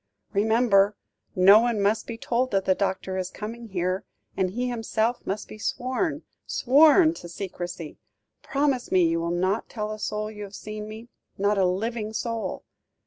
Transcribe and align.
"Remember, 0.33 0.95
no 1.35 1.59
one 1.59 1.79
must 1.79 2.07
be 2.07 2.17
told 2.17 2.49
that 2.49 2.65
the 2.65 2.73
doctor 2.73 3.19
is 3.19 3.29
coming 3.29 3.67
here; 3.67 4.03
and 4.35 4.49
he 4.49 4.67
himself 4.67 5.19
must 5.27 5.47
be 5.47 5.59
sworn 5.59 6.23
sworn 6.47 7.13
to 7.13 7.29
secrecy. 7.29 7.99
Promise 8.41 8.91
me 8.91 9.03
you 9.05 9.19
will 9.19 9.29
not 9.29 9.69
tell 9.69 9.91
a 9.91 9.99
soul 9.99 10.31
you 10.31 10.43
have 10.43 10.55
seen 10.55 10.89
me, 10.89 11.09
not 11.37 11.59
a 11.59 11.65
living 11.67 12.13
soul." 12.13 12.65